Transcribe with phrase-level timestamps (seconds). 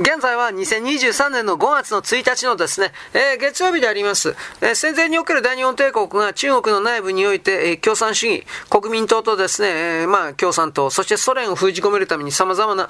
[0.00, 12.88] 現在は2023年の5月の1日のですね、えー、月曜日であります、えー、戦前における大日本帝国が中国の内部において、えー、共産主義、国民党とですね、えー、まあ共産党、そしてソ連を封じ込めるために様々な、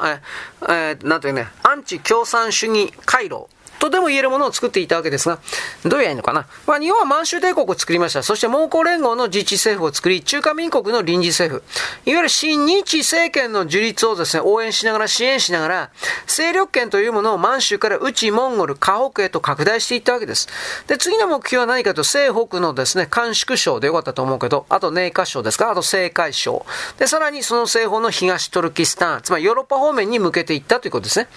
[0.62, 3.48] えー、えー、なんていうね、アンチ共産主義回路、
[3.80, 5.40] とでも言えるものを作っていたわけですが、
[5.84, 6.46] どうやいいのかな？
[6.66, 8.22] まあ、日本は満州帝国を作りました。
[8.22, 11.64] そして蒙古連合の自治政府を作り、中華民国の臨時政府、
[12.08, 15.90] いわゆる新日政権の樹立をですね、応援しながら、支援しながら、
[16.26, 20.48] 勢力圏というものを満州から内モンゴル、河北へと拡大していったわけです。
[20.86, 26.66] で、次の目標は何かと、西北のですね、甘粛省でよかったと思うけど、あと寧夏省ですか、あと青海省。
[26.98, 31.28] で、さらにその西方の東トルキスタン、つまりヨーロッパ方面に向けていったということですね。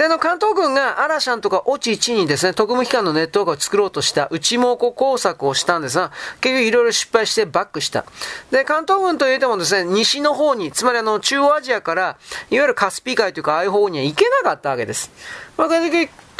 [0.00, 6.10] で、あの、関東軍がアラシャンとかオチチにですね、特務機関のネットワークを作ろうとした内蒙古工作をしたんですが、
[6.40, 8.06] 結局いろいろ失敗してバックした。
[8.50, 12.02] で、関東軍といえてもですね、西の方に、つまりあの、中央アジアから、
[12.48, 15.10] いわゆるカスピ海というか、ああいう方には行けなかったわけです。
[15.58, 15.68] まあ、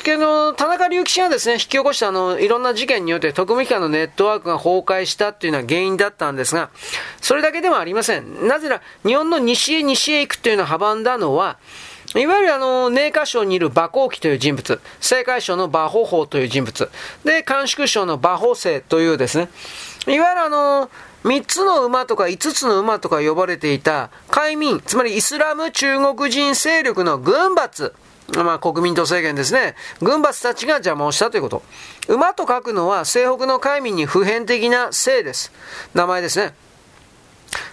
[0.03, 6.71] けど、田中隆吉がですね、引き起こしたあの、いろんな事件によって特務機関のネットワークが崩壊したっていうのは原因だったんですが、
[7.21, 8.49] それだけではありません。
[8.49, 11.59] なぜなら、日本の西へ西へ行くっていうのを阻んだのは、
[12.17, 16.91] いわゆるあの、寧夏省にいる馬光記という人物、青海省の馬保法という人物、
[17.25, 19.49] で、甘粛省の馬保生というですね、
[20.07, 20.91] いわゆるあの、
[21.23, 27.95] 三つの馬とか五つの馬とか呼ばれていた海民、つまりイスラム中国人勢力の軍閥、
[28.35, 29.75] まあ国民党政権ですね。
[30.01, 31.63] 軍閥たちが邪魔をしたということ。
[32.09, 35.53] 馬と書くのは西北の海民に普遍的な姓です。
[35.95, 36.55] 名前ですね。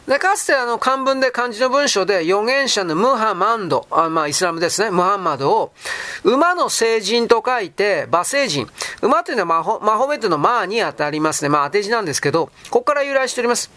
[0.08, 5.72] で、かつてあの漢文で漢字の文章で預言者のムハマンド、あまあイスラムですね、ムハンマドを、
[6.24, 8.68] 馬の聖人と書いて、馬聖人。
[9.02, 11.50] 馬というのはマホマホメットのマーに当たりますね。
[11.50, 13.70] まあ当て字なんですけど、ここから由来しております。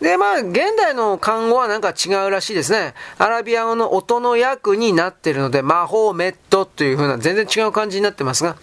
[0.00, 2.94] で、まあ、現代の漢語はなんか違うらしいですね。
[3.18, 8.56] アラビア語の音の訳になっているので、魔法メットという風な全然違う感じになってますが、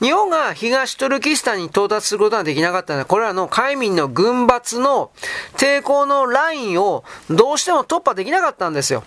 [0.00, 5.10] 日本が東トルキスタンに到達することができなかったのは、これらの海民の軍閥の
[5.56, 9.04] 抵抗のラインをどうしても突破できなかったんですよ。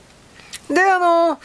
[0.69, 1.39] で、あの、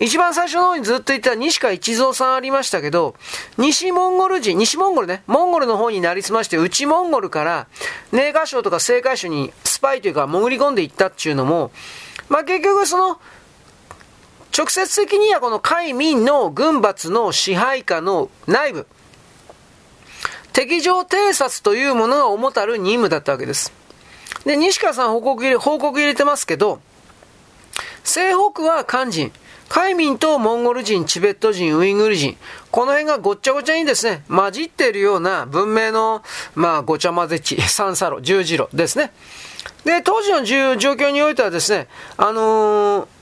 [0.00, 3.14] 一番最初の方にずっと言った西川一蔵さんありましたけど、
[3.58, 7.66] 西モンゴル人、西モンゴルね、モンゴルの方になりすまして、内モンゴルから、
[8.12, 11.70] 寧夏省とか青海省にスパイというか潜り込んでいったっていうのも、
[12.28, 13.20] まあ結局その、
[14.56, 18.86] 直接的にはこの海民の軍閥の支配下の内部、
[20.52, 23.72] 敵情偵察というものが主たる任務だったわけです。
[24.44, 26.80] で、西川さん報告入れ、報告入れてますけど、
[28.04, 28.20] 西
[28.52, 29.32] 北は漢人、
[29.68, 32.36] 海民とモンゴル人、チベット人、ウイグル人、
[32.70, 36.22] この辺がごっちゃごちゃにですね、混じっているような文明の、
[36.54, 39.12] まあ、ごちゃ混ぜ地、 三叉路、十字路ですね。
[39.84, 43.13] で、当時の状況においてはですね、あのー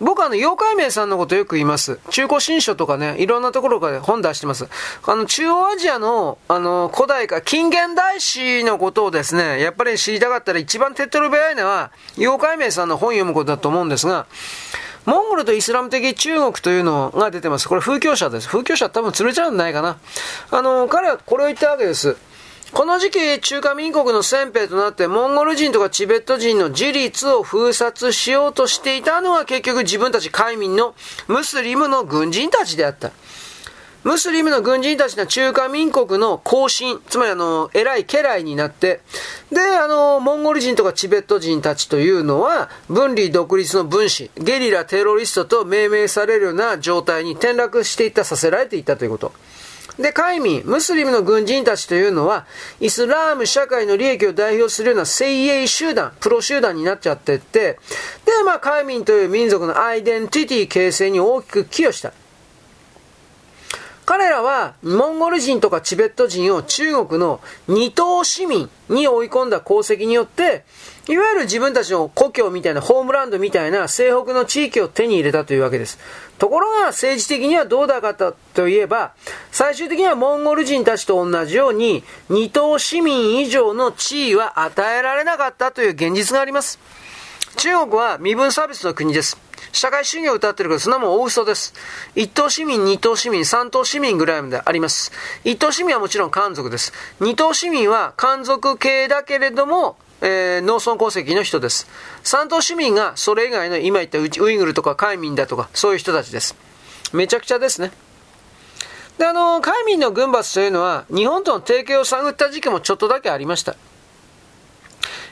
[0.00, 1.98] 僕はあの、妖怪名さんのことよく言います。
[2.10, 4.68] 中古新書とかね、いろんなところから本出してます。
[5.04, 14.26] あの、中央アジアの、あの、古代か、近現代史のことをですね、やっぱり知りたかったら一番手っ取り早いのは、妖怪名さんの本読むことだと思うんですが、
[15.04, 17.66] モンゴルとイスラム的中国というのが出てます。
[17.66, 18.48] これ風教者です。
[18.48, 19.96] 風教者多分釣れちゃうんじゃないかな。
[20.50, 22.16] あの、彼はこれを言ったわけです。
[22.72, 30.94] この時期、中華民国の先兵となって、モンゴル人とかチベット人の自立を封殺しようとしていたのは結局自分たち海民の
[31.28, 33.10] ムスリムの軍人たちであった。
[34.04, 39.00] ムスリムの軍人たちの中華民国の後進、つまりあの、偉い家来になって、
[39.50, 49.32] で、あの、モンゴル人とかチベット人たちというのは、分離独立の分子、ゲリラテロリストと命名されるような状態に転落していった、させられていったということ。
[49.98, 52.46] で、海民、ムスリムの軍人たちというのは、
[52.80, 57.78] イスラーム社会の利益を代表するような精鋭集団、プロ集団になっちゃってって、
[58.24, 62.12] で、まあ、海民という民族のアイデンティティ形成に大きく寄与した。
[64.08, 70.64] 彼らは、モンゴル人とかチベット人を中国の二等市民に追い込んだ功績によって、
[71.10, 75.98] いわゆる自分たちの故郷みたいな、ホームランドみたいな西北の地域を手に入れたというわけです。
[76.38, 79.12] ところが政治的にはどうだかったといえば、
[79.52, 86.78] 最終的にはモンゴル人たちと同じように、二等市民以上の地位は与えられなかったという現実があります。
[87.58, 89.47] 中国は身分差別の国です。
[89.72, 91.74] 社会主義を歌ってるけど、そんなもん大嘘です。
[92.14, 95.12] 一等市民、二等市民、三等市民ぐらいまであります。
[95.44, 96.92] 一等市民はもちろん漢族です。
[97.20, 101.86] 二等市民は漢族系だけれども、えー、農村戸籍の人です。
[102.22, 106.56] 三等市民がそれ以外の今言ったウイグルとか海民だとかそういう人たちです。
[107.12, 107.92] めちゃくちゃですね。
[109.18, 113.76] で、あの、海民の軍閥というのは日本との提携を探った時期もちょっとだけありました。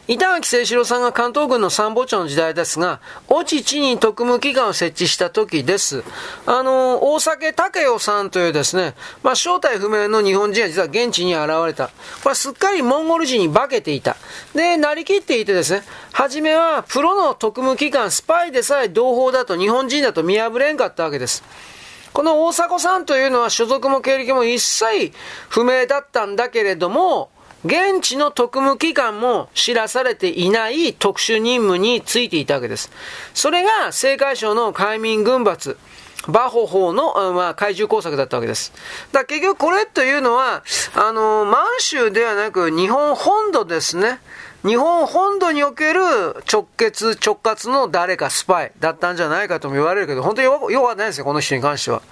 [0.09, 6.05] 板垣清志郎さんが関東軍の参謀長の時代ですが、越智地に特務機関を設置した時です。
[6.47, 8.95] あの、大酒武雄さんというですね、
[9.25, 11.91] まあ、正体不明の日本人が実は現地に現れた。
[12.23, 14.17] これすっかりモンゴル人に化けていた。
[14.55, 15.83] で、なりきっていてですね、
[16.13, 21.43] はじめはプロの特務機関、スパイでさえ同胞だと日本人だと見破れんかったわけです。
[22.13, 25.13] この大迫さんというのは所属も経歴も一切
[25.49, 27.31] 不明だったんだけれども、
[27.65, 32.91] 現地の特務機関も知らされていない特殊任務についていたわけです。
[33.35, 35.77] それが青海省の海民軍閥。
[36.29, 38.73] バホ法の、まあ、怪獣工作だったわけです。
[39.13, 40.65] だ結局これというのは、
[40.95, 44.19] あの、満州ではなく日本本土ですね。
[44.65, 46.01] 日本本土における
[46.51, 52.03] 直結、直轄の誰かスパイだったんじゃないかとも言われるけど、本当によくわかんないですよ、この人に関しては。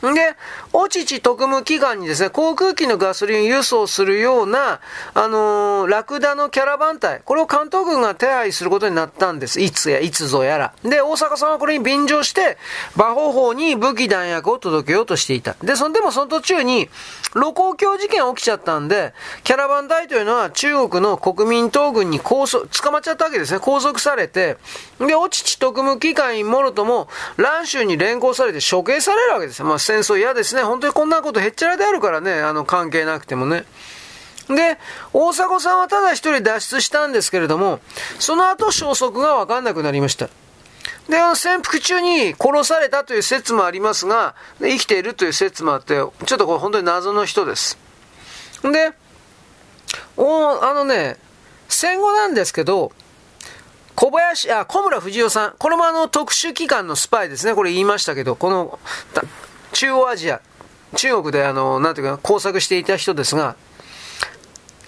[0.00, 0.36] で、
[0.72, 4.80] おちち特務機関にですね、航空機のガソリン輸送するような、
[5.14, 9.60] あのー、ラクダのキャラバン隊、これを関東軍が手配することになったんです。
[9.60, 10.72] いつやいつぞやら。
[10.84, 12.58] で、大阪さんはこれに便乗して、
[12.94, 15.56] 馬方法に武器弾薬を届けようとしていた。
[15.62, 16.88] で、そんでもその途中に、
[17.32, 23.58] 露光橋事件起きちゃったんで、キャラバン隊というのは中国の国民党軍に拘束、捕まっちゃったわけですね。
[23.58, 24.58] 拘束されて、
[25.00, 29.66] で、おちち特務機関員もろとも、乱州に連行されて処刑されるわけですよ。
[29.66, 30.62] まあ戦争嫌ですね。
[30.64, 33.64] 本当にこんなことへっちゃらであるからね、あの、関係なくてもね。
[34.48, 34.76] で、
[35.14, 37.80] 大迫さんはただ一人脱出したんですけれども、
[38.18, 40.28] その後消息がわかんなくなりました。
[41.08, 47.78] で、あの、潜伏中に殺されたという説もありますが、生きているという説もあって、ちょっとこれ本当に謎の人です。
[48.62, 48.92] で、
[50.18, 51.16] おあのね、
[51.70, 52.92] 戦後なんですけど、
[53.94, 55.54] 小林、あ、小村藤夫さん。
[55.58, 57.54] これもあの特殊機関のスパイですね。
[57.54, 58.78] これ言いましたけど、この、
[59.72, 60.40] 中央アジア、
[60.96, 63.56] 中国であの、なんていうか、工作していた人ですが、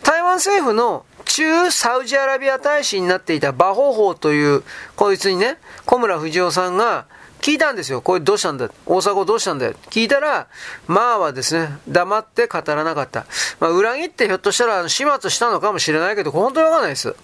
[0.02, 4.64] 台湾政府の中サウジアラビア大使になっていた馬ホ法という、
[4.96, 7.06] こいつにね、小村藤夫さんが
[7.40, 8.02] 聞いたんですよ。
[8.02, 8.68] これどうしたんだ？
[8.86, 10.48] 大阪どうしたんだよ聞いたら、
[10.86, 13.26] まあはですね、黙って語らなかった。
[13.60, 17.14] まあ、裏切ってひょっとしたら始末したのかもしれないけど、本当にわかんないです。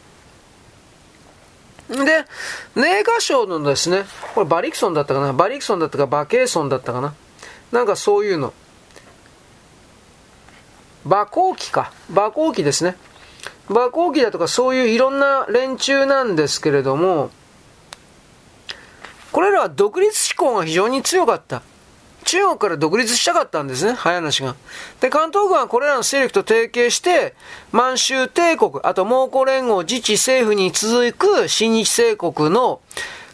[1.88, 1.96] で、
[2.74, 4.04] ネーガ賞のですね、
[4.34, 5.32] これバリクソンだったかな？
[5.32, 7.14] バリクソンだったかバケーソンだったかな？
[7.72, 8.52] なんかそういうの。
[11.04, 11.92] 馬行機か。
[12.10, 12.96] 馬行機ですね。
[13.68, 17.30] 馬行機だとかそういういろんな連中なんですけれども、
[19.32, 21.62] これらは独立志向が非常に強かった。
[22.24, 24.56] 中国から独立したかったんですね、早話が。
[25.00, 27.34] で、関東軍はこれらの勢力と提携して、
[27.70, 32.80] 満州帝国、あと蒙古連合自治政府に続く新日帝国の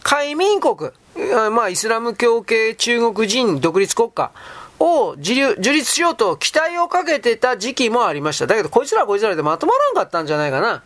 [0.03, 0.91] 海民国、
[1.51, 4.33] まあ、イスラム教系中国人独立国家
[4.81, 8.47] を樹立しようと期待をかけてた時期もありました。
[8.47, 10.83] だけど、こいつらこいつらでまとまらんかったんじゃないかな。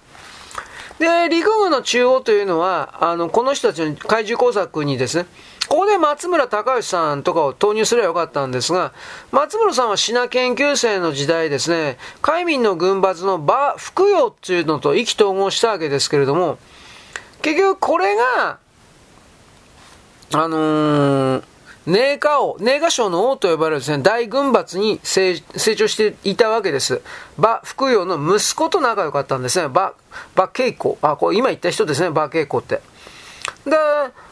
[0.99, 5.27] で、陸軍の中央というのは、あの、この人たちの怪獣工作にですね、
[5.69, 8.93] ここで松村隆義さんとかを投入すればよかったんですが、
[9.33, 16.59] 松村さんはシナ研究生の時代ですね、海民の軍閥の馬、福用っていうのと意気投合したわけですけれども、
[17.43, 18.59] 結局これが、
[20.33, 21.43] あのー、
[21.87, 27.01] ネーカ王、ネーガ省の王と呼ばれるですね、大軍閥に成長していたわけです。
[27.39, 29.67] 馬福用の息子と仲良かったんですね。
[29.67, 29.93] 馬、
[30.35, 30.97] 馬稽古。
[31.01, 32.81] あ、これ今言った人ですね、馬稽古って。
[33.65, 33.77] で、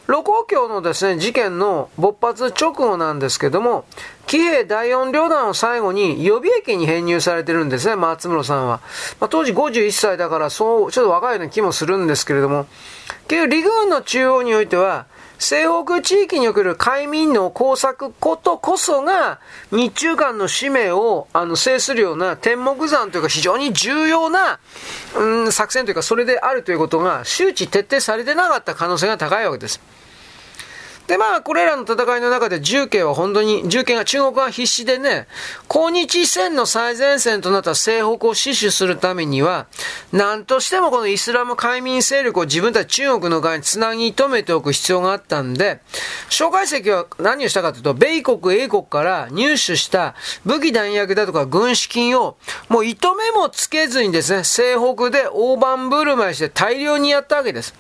[0.07, 3.85] 露光橋のですね、事件の勃発直後なんですけども、
[4.27, 8.81] 騎兵第四旅団を最後に予備役に編入されてるんですね、松室さんは。
[9.21, 12.67] まあ、当時51歳だから、そう、ちょっと若いような気もするんですけれども、
[13.29, 15.07] 結局、陸軍の中央においては、
[15.39, 24.59] 西北地域における海民の工作ことこそが、日中間の使命をあの制するような天目山というか非常に重要な、
[25.17, 29.81] うん、作戦というかそれであるということが周知徹底されてなかった可能性が高いわけです。
[31.07, 35.27] で、まあ、これらの戦いの中で重慶は本当に、重慶が中国は必死でね、
[35.69, 39.67] 抗日戦の最前線となった西北を死守するためには、
[40.13, 45.81] 何としてもこのイスラム海民勢力を自分たち中国の側につなぎ止めておく必要があったんで、
[46.31, 50.15] 蒋介石は何をしたかというと、米国、英国から入手した
[50.47, 52.39] 武器弾薬だとか軍資金を、
[52.71, 57.75] もう糸目もつけずにですね、西北で大盤振る舞いして大量にやったわけです。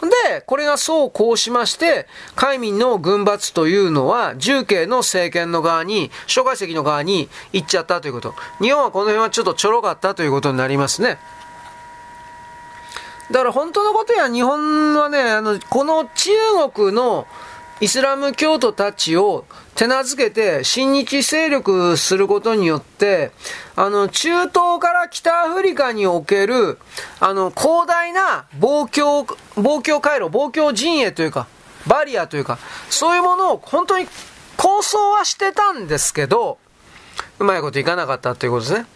[0.00, 8.34] で、これがそうこうしまして、海民の軍閥というのは、重慶の政権の側に、蒋介石の側に行っちゃったということ。
[8.60, 11.18] 日本はこの辺はちょっとちょろかったということになりますね。
[13.30, 16.30] だから本当のことや日本はね、あの、この中
[16.72, 17.26] 国の
[17.84, 23.30] イスラム教徒たちを手なずけて親日勢力することによって、
[23.76, 26.78] あの、中東から北アフリカにおける、
[27.20, 31.46] あの、広大な防教、防教回路、防教陣営というか、
[31.86, 34.06] バリアというか、そういうものを本当に
[34.56, 36.56] 構想はしてたんですけど、
[37.38, 38.86] うまいこといかなかったということですね。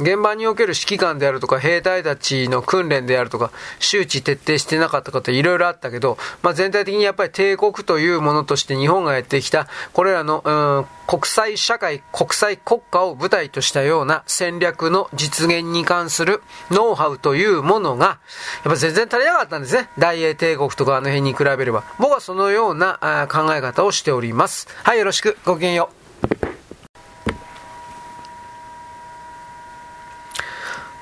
[0.00, 18.20] 現場における指揮官であるとか、兵隊たちの訓練であるとか、周知徹底してなかったこといろいろあったけど、まあ、全体的にやっぱり帝国というものとして日本がやってきた、これらの、うん、国際社会、国際国家を舞台としたような戦略の実現に関するノウハウというものが、
[18.64, 19.88] やっぱ全然足りなかったんですね。
[19.98, 21.84] 大英帝国とかあの辺に比べれば。
[21.98, 24.68] 僕はそのような考え方をしております。
[24.84, 25.36] はい、よろしく。
[25.44, 25.90] ごきげんよ
[26.46, 26.49] う。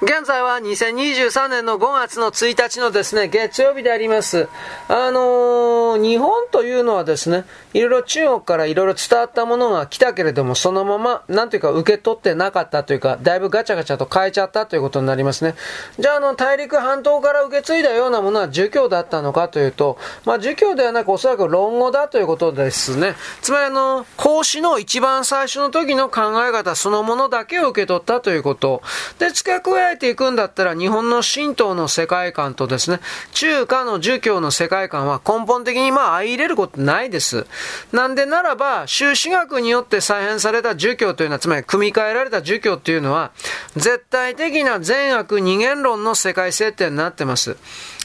[0.00, 4.49] 現在は2023年の5月の1日のですね、月曜日であります。
[4.87, 15.57] あのー、日本というのはですね、いろいろ中国からいろいろ伝わったものが来たけれども、そのまま、なんというか受け取ってなかったというか、だいぶガチャガチャと変えちゃったということになりますね。
[15.99, 23.17] じゃあ、あの、大陸半島から受け継いだようなものは儒教だったのかというと、まあ、儒教ではなくおそらく論語だということですね。
[23.43, 28.81] つまり、あの、孔子の一番最初の時の考え方そのものだけを受け取ったということ。
[29.19, 33.00] で、付け加えていくんだったら日本の神道の世界観とですね、
[33.33, 37.47] 中華の儒教の世界観は根本的にまあ相入れることないです。
[37.92, 43.33] なんでならば、修士学によって再編された儒教というのは、つまり組み替えられた儒教というのは、
[43.76, 47.57] 絶対的な善悪二元論の世界設定になってます。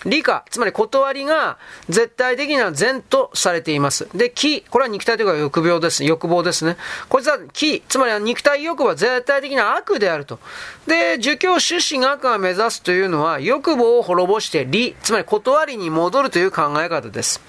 [0.05, 1.57] 理科、つまり断りが
[1.89, 4.07] 絶対的な善とされています。
[4.13, 6.03] で、気、これは肉体というか欲病です。
[6.03, 6.77] 欲望ですね。
[7.09, 10.39] こいつは気、つまり肉体欲は絶対的な悪であると。
[10.87, 17.41] で、儒教出身学が目指すというのは欲望を滅ぼして理、つまり断りに戻るという考え方です。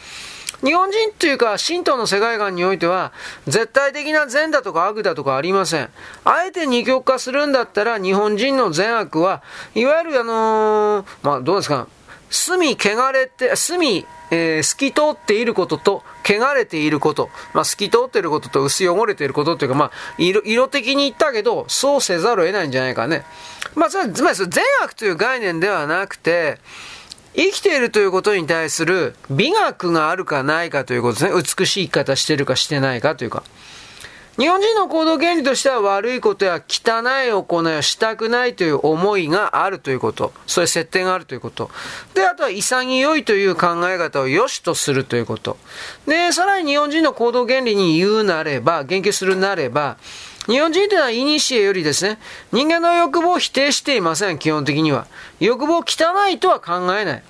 [0.65, 3.13] 日本人というか、神道の世界観においては、
[3.47, 5.91] 絶対的な善だとか悪だとかありません。
[6.25, 9.43] あえて二極化するんだったら、日本人の善悪は、
[9.75, 11.87] いわゆるあのー、まあ、どうですか、
[12.31, 23.25] 隅、汚れて、隅、えー、透き通っていることと、汚れていること、まあ、透き通っていることと薄汚れていることというか、まあ、色、色的に言ったけど、そうせざるを得ないんじゃないかね。
[23.75, 24.49] まあ、それは、つまり、善
[24.83, 26.59] 悪という概念ではなくて、
[27.37, 31.43] 生きているということに対する美学があるかないかということですね。
[31.59, 33.43] 美しい生き方してるかしてないかというか。
[34.37, 40.33] 日本人の行動原理としては悪いことや汚い行いをしたくないという思いがあるということ。
[40.47, 41.71] そういう設定があるということ。
[42.15, 45.57] で、あとは潔いという考え方を良しとするということ。
[46.09, 49.99] で、さらに日本人の行動原理に言うなれば、言及するなれば、
[50.47, 52.19] 日本人というのはイニシエよりですね、
[52.53, 55.07] 人間の欲望を否定していません、基本的には。
[55.39, 57.23] 欲望汚いとは考えない。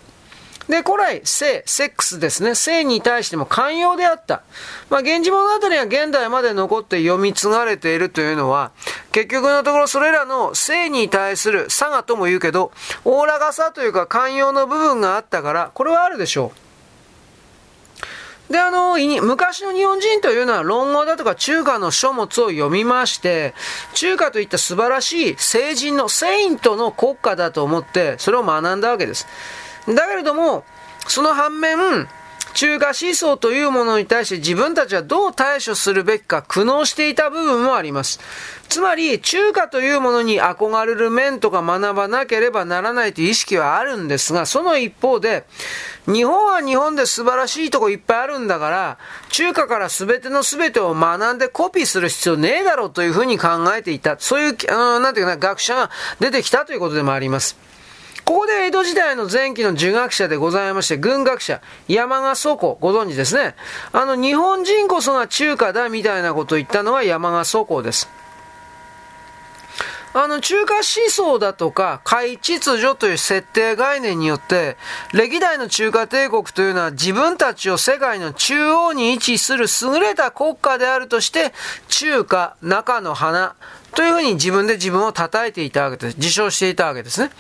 [0.69, 2.55] で、古来、性、セックスですね。
[2.55, 4.43] 性に対しても寛容であった。
[4.89, 8.71] まあ、源氏物語が現代まで残って読み継がれているというのは、
[9.13, 12.73] 結局のところそれらの性に対する差がとも言うけど、
[13.05, 18.53] おおらかさというか寛容の部分があったから、これはあるでしょう。
[18.53, 23.55] で、あの、昔の日本人というのは論語だとか中華の書物を読みまして、
[23.95, 29.27] 中華といった素晴らしい聖人の、セイントの国家だと思って、それを学んだわけです。
[29.89, 30.65] だけれども、
[31.07, 32.09] その反面、
[32.55, 38.21] 中華思想というものに対して自分たちはどう対処するべきか苦悩していた部分もあります。
[38.69, 45.45] つまり、中華というものに憧れる面とか学ばなければならないという意識はあるんですが、その一方で、
[46.07, 48.99] 日本は日本で素晴らしいとこいっぱいあるんだから、
[49.31, 54.17] 中華から全ての全てを学んでコピーする必要ねえだろうというふうに考えていた。
[54.19, 57.74] そういう、うん、なんていうかな、学者が出てきたということでもあります。
[58.25, 63.55] ここで江戸時代の前期の儒学者でございまして、軍学者、山賀祖子、ご存知ですね。
[63.93, 68.09] あの、日本人こそが中華だみたいなことを言ったのは山賀祖子です。
[70.17, 74.77] あの、中華思想だとか、海秩序という設定概念によって、
[75.13, 81.53] 歴代の中華帝国というのは自分たちを世界の中央に位置する優れた国家であるとして、
[81.89, 83.57] 中華、中の花、
[83.95, 86.17] というふうに自分で自分を称えていたわけです。
[86.17, 87.31] 自称していたわけですね。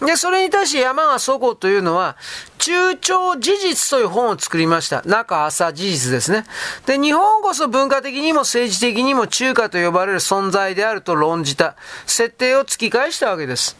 [0.00, 2.16] で、それに対して山賀祖子というのは、
[2.58, 5.02] 中朝事実という本を作りました。
[5.04, 6.44] 中朝事実ですね。
[6.86, 11.74] で、日本こそ文化的にも政治的にも中華と呼ばれる存在であると論じた
[12.06, 13.76] 設定を突き返したわけです。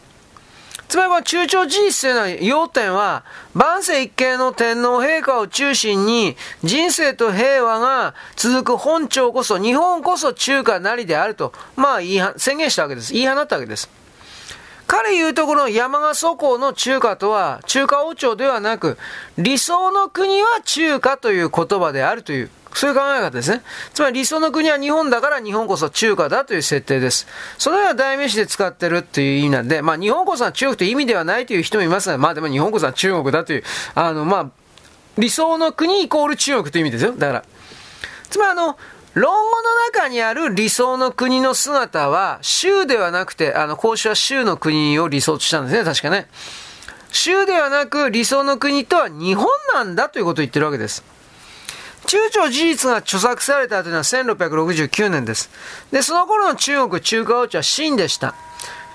[0.89, 3.23] つまりは中朝事実というのは、要点は、
[3.53, 11.99] 万世一系の天皇陛下を中心に、人生と平和が続く本朝こそ、日本こそ中華なりであると、まあ、
[12.37, 13.13] 宣言したわけです。
[13.13, 13.98] 言い放ったわけです。
[14.89, 18.97] 彼言うところの山賀祖公の中華とは、中華王朝ではなく、
[19.37, 23.61] 理想の国は中華という言葉であるという、そういう考え方ですね。
[23.93, 27.27] つまり理想の国は日本だから日本こそ中華だという設定です。
[27.59, 34.49] そのような代名詞で使ってるっていう意味なんで、まあ日本こそは中国という意味ではないという人もいますが、まあでも日本こそは中国だという、あのまあ、
[35.19, 37.11] 理想の国イコール中国という意味ですよ。
[37.11, 37.43] だから。
[38.31, 38.75] つまりあの、
[39.13, 46.27] 論語の中にある理想の国の姿は、州ではなくて、あの、孔子は州の国を理想としたんですね、確かね。
[47.11, 51.03] 州ではなく理想の国とは日本なんだということを言ってるわけです。
[52.05, 55.49] 中朝事実が著作されたというのは1669年です。
[55.91, 58.35] で、その頃の中国中華王朝は秦でした。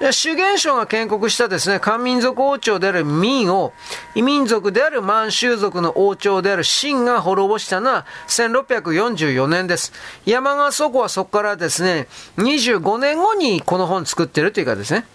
[0.00, 3.72] 主元省が建国したですね、漢民族王朝である民を、
[4.14, 9.92] 異民族である満州族の王朝である秦が滅ぼしたのは1644年です。
[10.26, 12.08] 山川祖母はそこからですね、
[12.38, 15.06] 25年後にこの本作ってるというかですね。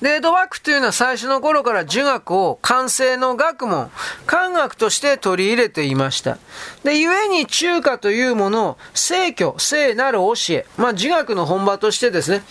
[0.00, 3.90] で、江戸幕府というのは最初の頃から儒学を完成の学問、
[4.26, 6.38] 漢学として取り入れていました。
[6.84, 12.42] で、故に中華というものを聖教、聖なる教え、まあ、儒学の本場としてですね、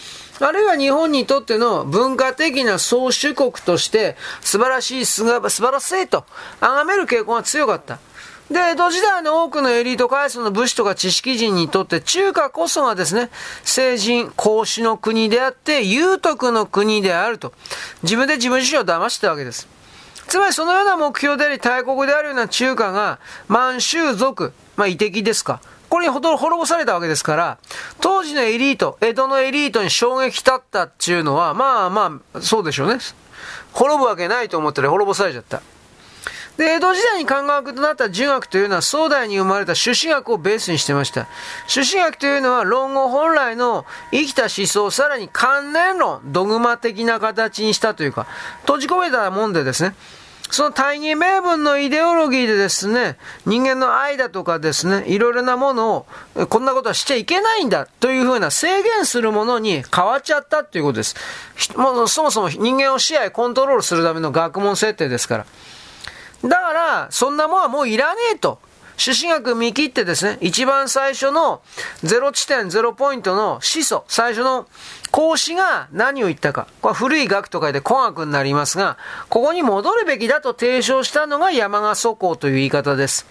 [0.42, 6.26] あるいは日本にとっての文化的な総主国として素晴らしい、素晴らしいと
[6.62, 8.00] 崇める傾向が強かった。
[8.50, 13.30] で、江戸時代の多くのエリート階層の武士とか知識人にとって中華こそがですね、
[13.64, 17.54] 成人、孔子の国であって、裕徳の国であると、
[18.02, 19.68] 自分で自分自身を騙してたわけです。
[20.28, 25.62] つまりそのような目標であり、大国であるような中華が、満州族、まあ、遺敵ですか。
[25.90, 27.58] これにほど滅ぼされたわけですから、
[28.00, 33.00] 当時のエリート、江戸のエリートに衝撃立ったっていうのは、まあまあ、そうでしょうね。
[33.74, 35.62] 滅ぶわけないと思ったら滅ぼされちゃった。
[36.58, 41.28] で、江戸時代に考学となった儒学というのは、宋代に生まれた朱子学をベースにしてました。
[41.68, 48.28] 朱子学というのは、論語本来の生きた思想、さらに観念論、ドグマ的な形にしたというか、
[48.64, 49.96] 閉じ込めたもんでですね、
[50.52, 61.16] その大義名分のイデオロギーでですね、人間の愛だとかですね、いろいろなものを、こんなことはしちゃいけないんだというふうな制限するものに変わっちゃったということです。
[61.76, 65.46] もうそもそも人間を支配、コントロールするための学問設定ですから。
[66.44, 68.60] だから、そんなもんはもういらねえと。
[69.00, 71.62] 朱子学見切ってですね、一番最初の
[72.04, 74.68] 0地点0ポイントの始祖、最初の
[75.10, 76.68] 孔子が何を言ったか。
[76.82, 78.98] これは古い学と書いて古学になりますが、
[79.30, 83.26] ここに戻るべきだと提唱したのが山賀祖孔という言い方です。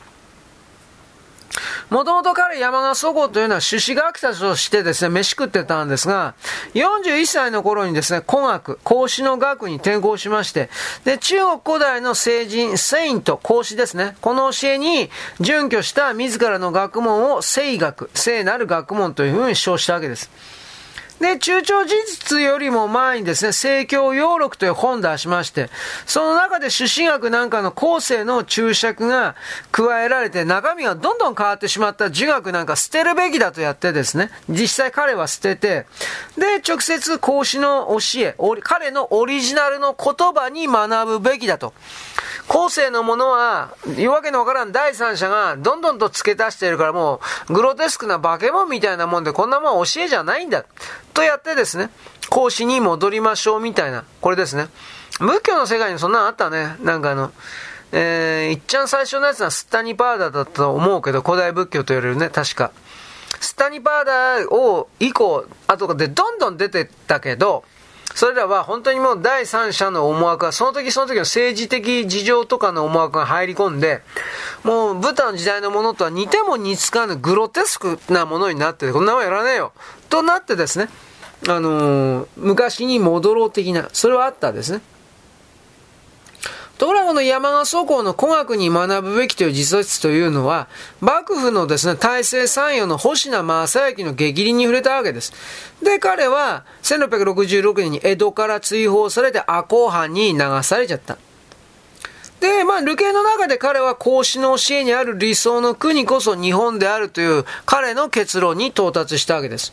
[1.91, 6.35] もともと彼山賀祖公というのは朱子学者としてですね、飯食ってたんですが、
[6.75, 10.69] 41歳の頃にですね、古学、孔子の学に転校しまして、
[11.05, 20.31] で、中国古代の聖人、セイント、孔子ですね、この教えに準拠した自らの学問を聖学、聖なる学問というふうに称したわけです。
[21.21, 25.69] で、中朝事実よりも前にですね、聖教要録という本出しまして、
[26.07, 29.35] その中で朱子学なんかの後世の注釈が
[29.73, 35.87] 加えられて、中身がどんどん変わってしまった儒学なんか捨てるべきだとやってですね、実際彼は捨てて、
[36.37, 41.75] で、直接孔子の教え、彼のオリジナルの言葉に学ぶべきだと。
[42.47, 50.65] 後世のものは、いうわけのわからん第三者がどんどんと付け足しているからもう、グロテスクな化け物みたいなもんで、こんなもん教えじゃないんだ。
[51.19, 51.91] とやってですね、
[52.31, 54.69] 孔子に戻りましょうみたいな、これですね。
[55.19, 56.77] 仏教の世界にそんなのあったね。
[56.81, 57.33] なんかあの、
[57.91, 62.71] えー、いっちゃん最初のやつはスタニパーダだったと思うけど、古代仏教と言われるね、確か。
[63.41, 67.65] スタニパーダを以降、後でどんどん出てったけど、
[68.15, 74.03] それらは本当にもう第三者の思惑が、その時その時の政治的事情とかの思惑が入り込んで、
[74.63, 79.73] もうブタの時代のものとは似ても似つかぬグロテスクなものになってて、こんなもんやらねえよ。
[80.09, 80.89] となってですね、
[81.47, 84.81] あのー、昔に戻ろう的な、それはあったんですね。
[86.79, 90.69] ところがこの山賀祖公の古学に学ぶべきという実説というのは、
[91.01, 95.33] 幕府のですね、大政参与の星名正幸の激鱗に触れたわけです。
[95.83, 101.19] で、彼は1666年に江戸から追放されて赤穂藩に流されちゃった。
[102.41, 109.73] で、まあ、流刑の中で彼は孔子の教えにある理想の国こそ日本であるという彼の結論に到達したわけです。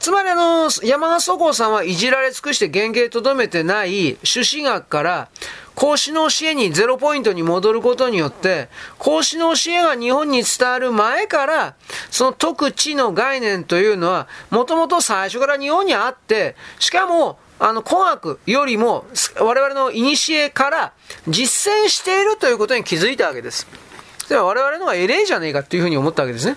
[0.00, 5.28] つまりあの、山賀祖公さんはいじられ尽くして原型とどめてない朱子学から、
[5.74, 11.74] 孔子の教えにゼロポイントに戻ることによって、孔子の教えが日本に伝わる前から、
[12.10, 19.04] その特知の概念というのは、もともと最初から日本にあって、しかも、あの、古学よりも、
[19.38, 20.92] 我々の古から
[21.28, 23.66] 実践しているということに気づいたわけです。
[24.30, 26.56] では我々のは偉いじゃねえかというふうに思ったわけですね。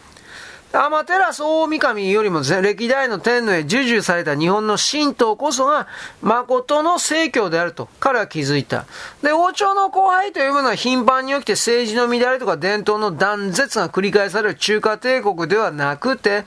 [0.76, 5.88] アマテラス大神よりも歴代の天皇へ授受された日本の神道こそが
[6.24, 8.88] 誠の聖教であると彼は気づいた。
[9.22, 16.46] で、王朝の荒廃というものは頻繁に起きて政治の乱れとか伝統の断絶が繰り返される中華帝国ではなくて、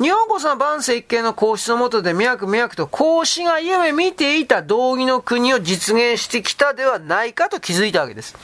[0.00, 8.34] 日本こそは万世一系の皇室の下で脈々と孔子が夢見ていた道義の国を実現してきたではないかと気づいたわけです。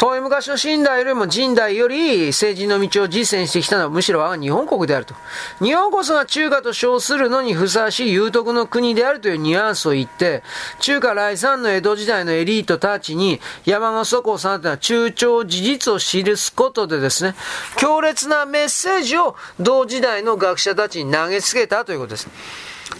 [0.00, 5.14] 遠い昔の清代よりも神代より政治の道を実践してきたのはむしろ我が日本国であると。
[5.60, 10.42] 日本こそが中華と称するのにふさわしい有徳の国であるというニュアンスを言って、
[10.78, 17.34] 中華来産の江戸時代のエリートたちに山賀祖公さんというのは中朝事実を記すことでですね、
[17.76, 22.28] 強烈なメッセージを同時代の学者たちに投げつけたということです。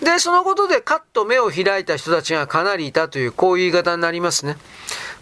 [0.03, 4.59] で、そのことでカッと目を開いた人たちがかなりいたという、こういう言い方になりますね。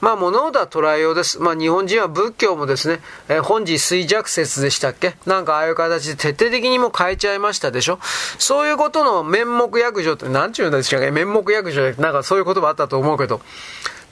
[0.01, 1.41] まあ、物事は捉えようです。
[1.41, 5.17] まあ、日本人は仏教もですね、えー、本日衰弱説でしたっけ？
[5.27, 7.99] なんかああいう形で徹底的にも変えちゃいましたでしょ？
[8.39, 13.41] そういうことの面目役所って、なんちゅうんですかね面目役所で、なんかそういう言葉あったと思うけど、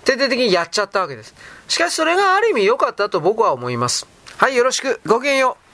[0.04, 1.34] 徹底的にやっちゃったわけです。
[1.68, 4.06] しかしそれがある意味良かったと僕は思います。
[4.38, 5.00] はい、よろしく。
[5.06, 5.66] ごきげんよう。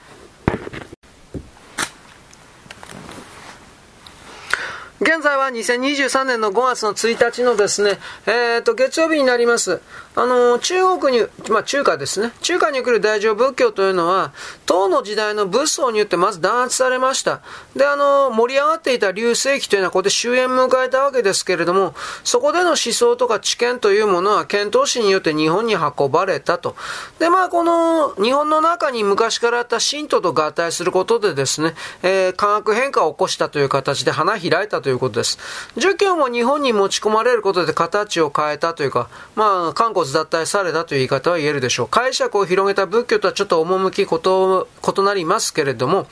[5.01, 9.81] 現在は2023年の5月の1日のですね、えっ、ー、と、月曜日になります。
[10.15, 12.31] あの、中国に、まあ中華ですね。
[12.41, 14.31] 中華に来る大乗仏教というのは、
[14.65, 17.41] 唐の時代の仏僧によってまず弾圧されました。
[17.75, 26.75] で、あの、盛り上がっていた流星期というのはここで終焉迎えたわけですけれども、そこでの思想とか知見というものは、遣唐使によって日本に運ばれたと。
[27.17, 31.73] で、まあこの、日本の中に昔からあった神道と合体することでですね、
[32.03, 35.39] えー、科学変化を起こしたという形で花開いたということです。
[35.75, 41.87] 儒教も日本に持ち込まれることで形を変えたというか、まあ、韓国脱退されたという言い方は言えるでしょう。
[41.87, 46.07] 解釈を広げた仏教とはちょっと趣こと異なりますけれども、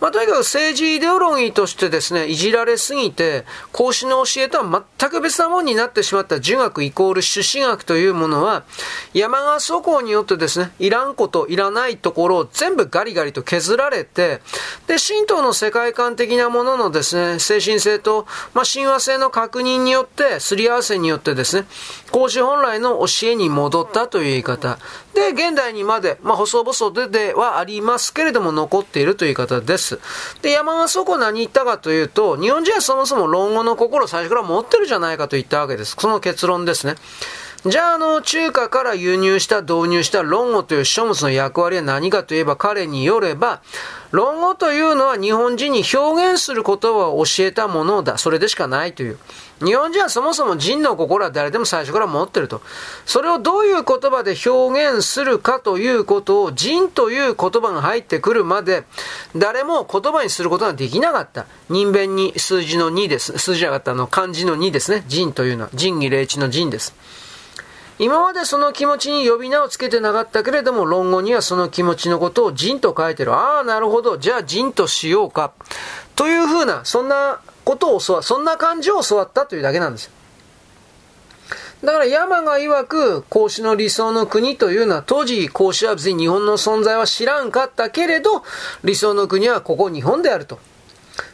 [0.00, 8.64] まあ、とにかく政治イデオロギーとしてですね、いじられすぎて、孔子の教えとは全く別なものになってしまった儒学イコール朱子学というものは、
[9.12, 14.40] 山川祖公によってですね、いらんこと、いらないところを全部ガリガリと削られて、
[14.86, 21.66] で、神道の世界観的なもののですね、精神性と、まあ、親和性の確認によって、すり合わせによってですね、
[22.12, 24.78] 孔子本来の教えに戻ったという言い方。
[25.14, 29.87] で、現代にまで、まあ、細々ではありますけれども、残っているという言い方です。
[30.42, 35.96] で、山がそこ何言ったかというと、日本人はそもそも論語の心を最初から持ってるじゃないかと言ったわけです。
[35.98, 36.96] その結論ですね。
[37.66, 43.62] じゃあ、あの、中華から輸入した、導入した論語という書物の役割は何かといえば、彼によれば、
[44.12, 48.16] 論語というのは日本人に表現することを教えたものだ。
[48.16, 49.18] それでしかないという。
[49.64, 52.60] 日本人はそもそも人の心は誰でも最初から持ってると。
[53.06, 58.84] それをどういう言葉で表現するかということを人という言葉が入ってくるまで、
[59.36, 61.46] 誰も言葉にすることができなかった。
[61.68, 63.36] 人弁に数字の2です。
[63.38, 65.04] 数字じゃなかったの漢字の2ですね。
[65.08, 65.70] 人というのは。
[65.74, 66.94] 仁義礼智の人です。
[68.00, 73.34] 今までその気持ちに呼び名をつけてなかったけれども、論語にはその気持ちのことを人と書いてる。
[73.34, 74.18] ああ、なるほど。
[74.18, 75.52] じゃあ人としようか。
[76.14, 80.12] というふうな、そんなことを教わ、そんな感じを教わったというだけなんですよ。
[81.84, 88.42] だから山が曰く、孔子の理想の国というのは、当時孔子は別に日本の存在は知らんかったけれど、
[88.84, 90.58] 理想の国はここ日本であると。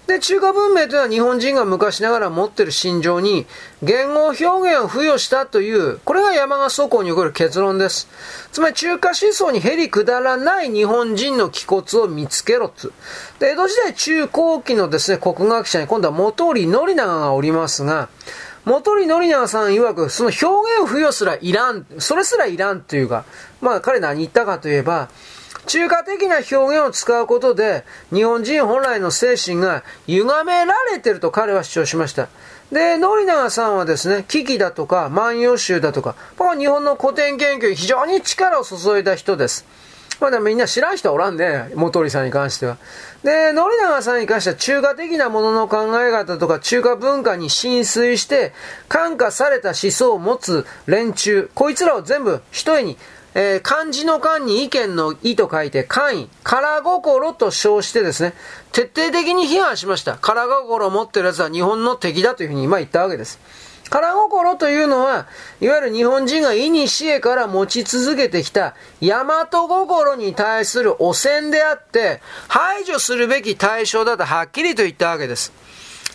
[0.06, 3.46] で、中華文明というのは日本人が昔ながら持っている心情に
[3.82, 8.08] 言語表現を付与したという、これが山賀祖公に起こる結論です。
[8.52, 12.92] つまり中華思想にへりくだらない日本人の気骨を見つけろつ。
[13.38, 18.10] で、江戸時代中後期のですね、国学者に今度は元利宣長がおりますが、
[18.66, 23.24] 元利宣長さん曰く、その表現を付与すらいらん、それすらいらんというか、
[23.62, 25.08] まあ彼何言ったかといえば、
[25.66, 32.28] 中華的な表現を使うことで、日本人本来の精神が歪められてると彼は主張しました。
[32.72, 36.16] で、ノリナガさんはですね、危機だとか、万葉集だとか、
[36.58, 39.64] 日本の古典研究に非常に力を注いだ人です。
[40.24, 42.78] まだみんな知らん人はおらんね、元利さんに関しては。
[43.22, 48.54] で、ノリナガさんに関しては中華的なものの考え方とか中華文化に浸水して
[48.88, 52.96] 感化された思想を持つ連中、こいつらを全部一重に
[53.36, 58.32] えー、漢字の漢に意見の意と書いて、漢意、空心と称してですね、
[58.70, 60.16] 徹底的に批判しました。
[60.18, 63.40] 空心を持ってる奴は日本の敵だというふうに今言ったわけです。
[63.90, 65.26] 空心というのは、
[65.60, 75.52] いわゆる日本人が意にしえから持ち続けてきた大和心に対する汚染であって、排除するべき対象だとはっきりと言ったわけです。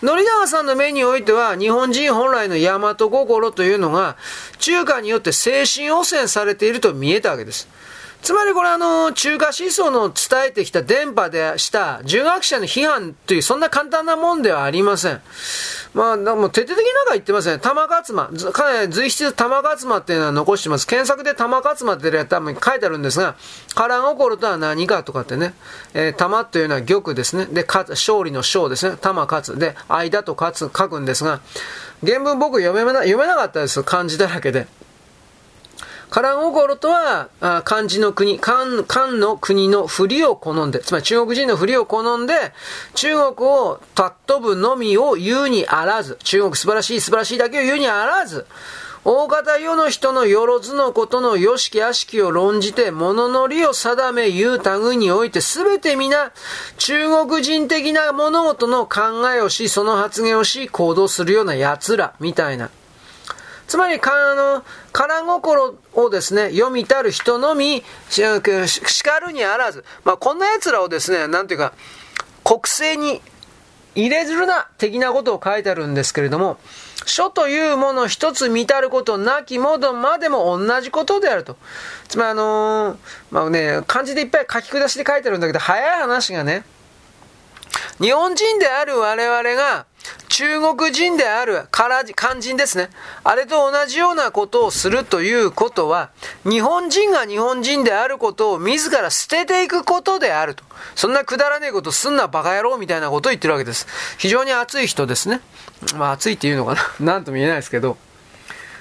[0.01, 4.15] ノリダさんの目においては、日本人本来の大和心というのが、
[4.59, 7.67] 中華によって精神汚染されていると見えたわけです。
[8.21, 15.21] つまりこれあの、中華思想の伝えてきた電波でした儒学者の批判というそんな簡単なもんではありません。
[15.93, 17.57] まあ、もう徹底的になんか言ってますね。
[17.57, 18.29] 玉勝間。
[18.51, 20.85] かなり随筆玉勝間っていうのは残してます。
[20.85, 23.35] 検索で玉勝間って多分書いてあるんですが、
[23.73, 25.53] 空心とは何かとかってね、
[25.93, 27.47] えー、玉というのは玉ですね。
[27.47, 28.97] で、勝、勝利の勝ですね。
[29.01, 29.57] 玉勝。
[29.57, 31.39] で、間と勝書くんですが、
[32.05, 33.83] 原文僕読めな、読めなかったです。
[33.83, 34.67] 漢字だらけで。
[36.09, 37.29] カランオゴロとは、
[37.63, 42.33] 漢字の国、漢、漢の国のふりを好んで、つまり中国人のふりを好んで、
[42.95, 48.47] 中国を尊ぶのみを言うにあらず、中国素晴らしい素晴らしいだけを言うにあらず、
[49.05, 56.31] 大方世の人のよろずのことのよしき悪しきを論じて、物の利を定め言う類において、すべて皆、
[56.77, 62.69] 中国人的な物事の考えをし、その発言をし、行動するような奴ら、みたいな。
[63.69, 68.23] つまり、あの、空心をですね、読みたる人のみ、し
[68.67, 71.73] 叱るにあらず、まあ、こんな奴らをですね、なんていうか、
[72.43, 73.21] 国政に
[73.93, 76.57] 入れずるな、的なことを書いてあるんですけれども、
[77.05, 81.55] 書というもの一つ見たることなきものまでも同じことであると。
[82.07, 82.97] つまりあのー、
[83.29, 86.63] まあね、漢字でいっぱい書き下しで書いてあるんだけど、早い話がね、
[88.01, 89.85] 日本人である我々が、
[90.29, 92.89] 中国人である肝心ですね。
[93.23, 96.11] あれと同じようなことをするということは、
[96.43, 100.63] 日本人が日本人であることを自ら捨てていくことであると。
[100.95, 103.87] そんなくだらねえことすんなバカ野郎みたいなことを言ってるわけです。
[104.17, 105.41] 非常に熱い人ですね。
[105.95, 106.81] まあ熱いっていうのかな。
[107.13, 107.97] なんとも言えないですけど。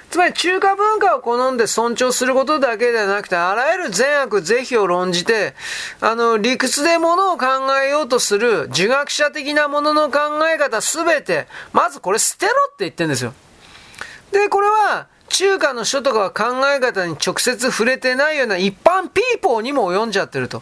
[0.09, 5.53] つまり中華文化を好んで尊重することだけではなくて、あらゆる善悪是非を論じて、
[6.01, 7.45] あの、理屈でものを考
[7.83, 10.19] えようとする儒学者的なものの考
[10.51, 13.33] え方すべて、まずこれ捨てろって言ってんですよ。
[14.31, 20.61] で、これは、中華の書とかは考え方に直接触れてないような一般ピーポーにも及んじゃってると。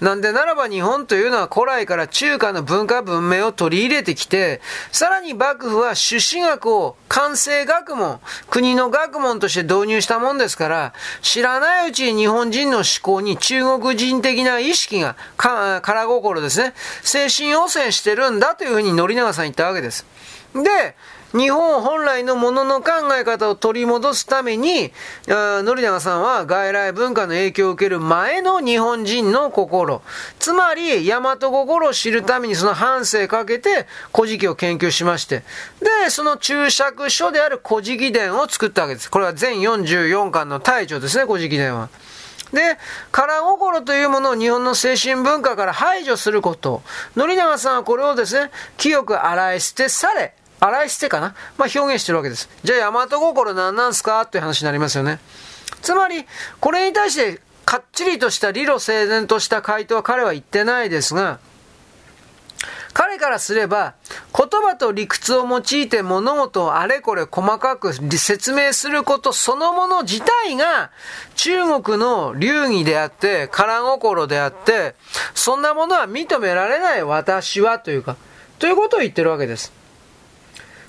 [0.00, 20.06] なんでならば日本というのは古来から中華の文化文明を取り入れてきて、さらに幕府は朱子学を完成学問、国の学問として導入したもんですから、知らないうちに日本人の思考に中国人的な意識が、か、空心ですね、精神汚染してるんだというふうに則永さん言ったわけです。
[20.54, 20.96] で、
[21.36, 24.92] 日本本来のものの考え方を取り戻すために、
[25.26, 30.02] 則永さんは外来文化の影響を受ける前の日本人の心、
[30.38, 35.42] つまり大和心を知るためにその半生かけて古事記を研究しまして、
[35.80, 39.10] で、その注釈書である古事記伝を作ったわけです。
[39.10, 41.90] これは全44巻の大著ですね、古事記伝は。
[42.52, 42.78] で、
[43.10, 46.82] 空心というものを日本の精神文化から排除すること。
[47.14, 51.34] 則永さんはこれをですね、清く洗い捨てされ、洗い捨てかな？
[51.58, 52.48] まあ表現してるわけです。
[52.62, 54.22] じゃあ、大和心何なんすか？
[54.22, 55.18] っていう話になりますよね。
[55.82, 56.24] つまり、
[56.60, 61.40] これに対して、かっちりとした理路整然とした回答は彼は言ってないですが、
[62.92, 63.92] 彼からすれば、
[64.34, 70.90] 言葉と理屈を用いて物事をあれこれ細かく説明することそのもの自体が
[71.34, 74.94] 中国の流儀であって、空心であって、
[75.34, 78.16] そんなものは認められない私はというか、
[78.58, 79.72] ということを言ってるわけです。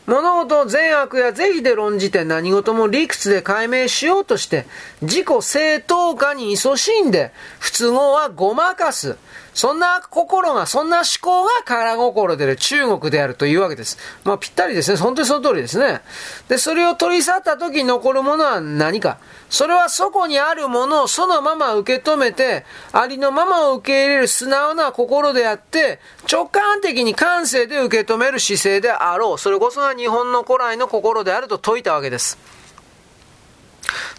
[0.08, 4.66] 物事を善悪や是非で論じて何事も理屈で解明しようとして、
[5.02, 9.18] 自己正当化に勤しんで、不都合はごまかす。
[9.58, 13.98] そんな心が、そんな思考が空心である中国であるというわけです。
[14.24, 14.98] まあぴったりですね。
[14.98, 16.02] 本当にその通りですね。
[16.48, 19.18] で、それを取り去った時に残るものは何か。
[19.50, 26.00] それはそこにあるものをそのまま受け止めて、ありのままを受け入れる素直な心であって、
[26.32, 29.38] 直感的に感性で受け止める姿勢であろう。
[29.40, 32.38] それこそが日本の古来の心であると説いたわけです。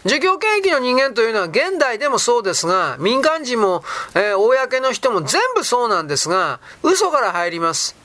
[0.05, 3.83] 儒教権益の人間というのは現代でもそうですが、民間人も、
[4.15, 7.95] えー、公の人も全部そうなんですが、嘘から入ります。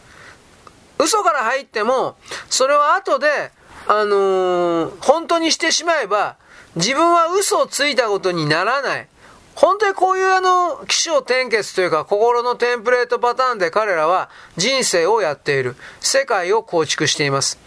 [0.98, 2.16] 嘘から入っても、
[2.50, 3.52] それは後で、
[3.86, 6.36] あのー、本当にしてしまえば、
[6.76, 9.08] 自分は嘘をついたことにならない。
[9.54, 15.76] 本当にこういうあの、起承転結というか、心のテンプレートパターンで彼らは人生をやっている。
[16.00, 17.60] 世界を構築しています。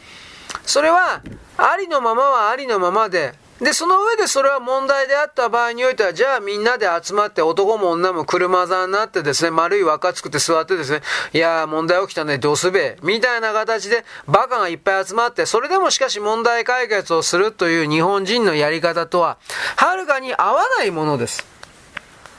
[0.65, 1.21] それは、
[1.57, 11.01] ありのままはありのままで、で、その上でそれは問題であった場合においては、じゃあみんなで集まって男も女も車座になってですね、丸い輪っか作って座ってですね、
[11.33, 19.37] いやー問題起きたね、どうすべみたいな形でバカがいっぱい集まって、それでもしかし問題解決をするという日本人のやり方とは、
[19.75, 21.43] はるかに合わないものです。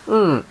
[0.07, 0.45] うん。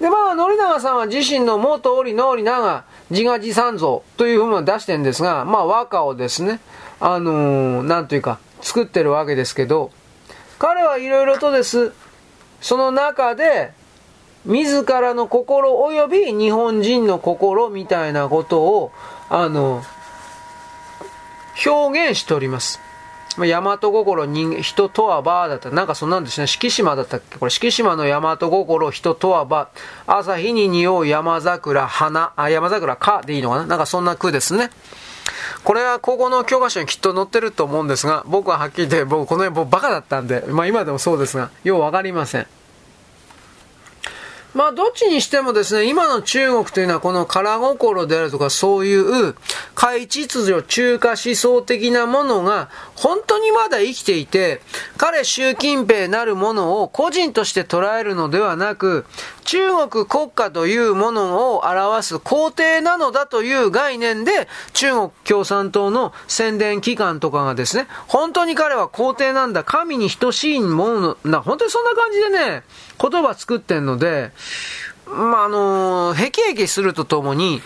[0.00, 6.60] で、まあ、則永さんは自身の元織の織長、自画自賛像というふうに出してるんですが、まあ、和歌をですね、
[7.00, 9.90] あのー、なんというか、作ってるわけですけど、
[10.58, 11.92] 彼はいろいろとです。
[12.60, 13.72] その中で、
[14.44, 18.92] 自らの心及び日本人の心みたいなことを、
[19.28, 19.82] あの、
[21.66, 22.80] 表現しております。
[23.36, 25.68] まあ、大和心人、人とはばだった。
[25.70, 26.46] なんかそんなんですね。
[26.46, 27.38] 四季島だったっけ？
[27.38, 29.68] これ四季島の大和心、人とはば。
[30.06, 33.66] 朝日に匂う山桜、花、あ、山桜かでいいのかな？
[33.66, 34.70] なんかそんな句ですね。
[35.66, 42.46] これは高校の教科書にきっと載ってると思うんですが、僕ははっきり言って、僕この辺僕バカだったんで、まあ今でもそうですが、ようわかりません。
[44.54, 49.34] まあ、どっちにしてもですね、今の中国というのはこの空心であるとか、そういう
[49.74, 54.62] 怪秩序、中華思想的なものが本当にまだ生きていて、
[54.96, 59.04] 彼習近平なるものを個人として捉えるのではなく、
[59.46, 72.62] 中国国家というものを表す皇帝なのだという概念で、中国共産党の宣伝機関とかがですね、本当に彼は皇帝なんだ、神に等しいものな、本当にそんな感じでね、
[73.00, 74.32] 言葉作ってんので、
[75.06, 77.62] まあ、の、へきへきするとともに、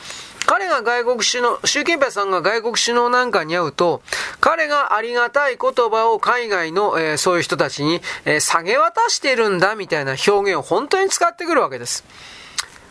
[0.51, 4.03] 彼が外国首脳、習近平さんが外国首脳なんかに会うと、
[4.41, 12.05] 彼がありがたい言葉を海外の、えー、そういう人たちに、えー、下げ渡してるんだみたいな表現を本当に使ってくるわけです。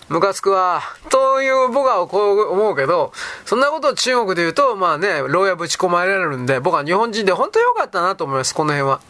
[0.07, 0.81] ムカつくわ。
[1.09, 3.11] という僕はこう思うけど、
[3.43, 9.01] そんなことを中国で言うと、まあね、牢屋ぶち込まれるんで、僕は日本人で本当に良かったなと思います、この辺は。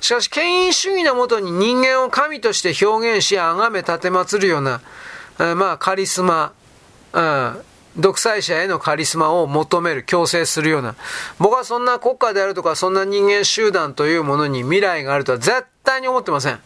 [0.00, 4.80] しかし、権威主義のもとに人間を神として表現し、崇め立て祀るような、
[5.40, 6.52] えー、まあ、カリスマ、
[7.12, 7.62] うん、
[7.96, 10.94] 独裁者へのカリスマを求める、強制するような。
[11.38, 16.60] 僕はそんな国家であるとか、そんな人間集団というものに未来があるとは絶対に思ってません。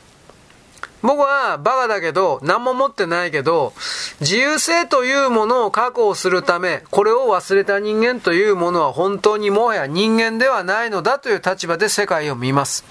[1.02, 3.72] 僕はバカだけど、何も持ってないけど、
[4.20, 12.84] 自由性というものを確保するため、これを忘れた人間というものは本当にもはや人間ではないのだという立場で世界を見ます。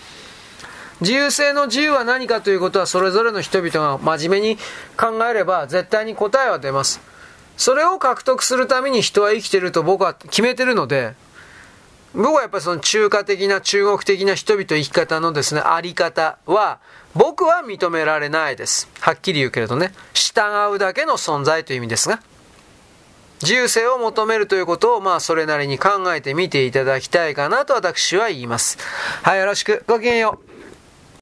[1.02, 4.58] 自由性の自由は何かということはそれぞれの人々が真面目に
[4.98, 7.09] 考えれば絶対に答えは出ます。
[7.60, 11.14] それを獲得するために人は生きてると僕は決めてるので、
[12.16, 16.80] 僕はやっぱりその中華的な中国的な人々生き方のですね、あり方は、
[17.16, 18.88] 僕は認められないです。
[19.02, 22.22] はっきり言うけれどね、従うだけの存在という意味ですが、
[23.42, 28.78] 自由性を求めるということを、まあ、それなりに考えてみていただきたいかなと私は言います。
[29.22, 29.84] はい、よろしく。
[29.86, 30.49] ごきげんよう。